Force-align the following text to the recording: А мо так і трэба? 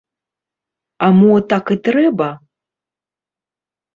А 1.07 1.09
мо 1.17 1.33
так 1.51 1.65
і 1.77 1.77
трэба? 1.87 2.29